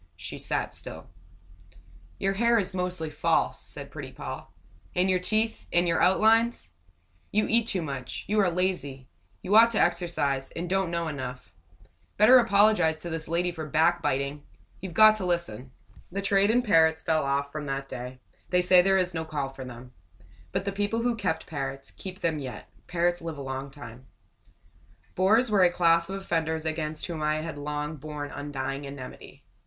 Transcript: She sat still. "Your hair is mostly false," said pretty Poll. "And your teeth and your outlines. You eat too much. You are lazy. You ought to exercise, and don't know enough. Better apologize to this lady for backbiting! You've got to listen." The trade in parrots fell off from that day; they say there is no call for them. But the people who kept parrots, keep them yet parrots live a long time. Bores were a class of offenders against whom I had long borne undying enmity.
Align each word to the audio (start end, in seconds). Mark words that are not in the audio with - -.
She 0.15 0.39
sat 0.39 0.73
still. 0.73 1.11
"Your 2.17 2.33
hair 2.33 2.57
is 2.57 2.73
mostly 2.73 3.11
false," 3.11 3.61
said 3.61 3.91
pretty 3.91 4.11
Poll. 4.11 4.47
"And 4.95 5.11
your 5.11 5.19
teeth 5.19 5.67
and 5.71 5.87
your 5.87 6.01
outlines. 6.01 6.71
You 7.31 7.47
eat 7.47 7.67
too 7.67 7.83
much. 7.83 8.25
You 8.27 8.39
are 8.39 8.49
lazy. 8.49 9.07
You 9.43 9.55
ought 9.55 9.69
to 9.73 9.79
exercise, 9.79 10.49
and 10.55 10.67
don't 10.67 10.89
know 10.89 11.07
enough. 11.07 11.53
Better 12.17 12.39
apologize 12.39 12.97
to 13.01 13.11
this 13.11 13.27
lady 13.27 13.51
for 13.51 13.67
backbiting! 13.67 14.41
You've 14.81 14.95
got 14.95 15.17
to 15.17 15.23
listen." 15.27 15.69
The 16.11 16.23
trade 16.23 16.49
in 16.49 16.63
parrots 16.63 17.03
fell 17.03 17.23
off 17.23 17.51
from 17.51 17.67
that 17.67 17.87
day; 17.87 18.19
they 18.49 18.63
say 18.63 18.81
there 18.81 18.97
is 18.97 19.13
no 19.13 19.23
call 19.23 19.49
for 19.49 19.63
them. 19.63 19.93
But 20.51 20.65
the 20.65 20.71
people 20.71 21.03
who 21.03 21.15
kept 21.15 21.45
parrots, 21.45 21.91
keep 21.91 22.21
them 22.21 22.39
yet 22.39 22.67
parrots 22.87 23.21
live 23.21 23.37
a 23.37 23.41
long 23.43 23.69
time. 23.69 24.07
Bores 25.13 25.51
were 25.51 25.61
a 25.61 25.69
class 25.69 26.09
of 26.09 26.19
offenders 26.19 26.65
against 26.65 27.05
whom 27.05 27.21
I 27.21 27.43
had 27.43 27.59
long 27.59 27.97
borne 27.97 28.31
undying 28.31 28.87
enmity. 28.87 29.43